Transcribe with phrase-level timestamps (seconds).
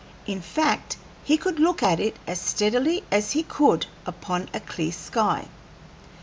[0.25, 4.91] In fact, he could look at it as steadily as he could upon a clear
[4.91, 5.45] sky.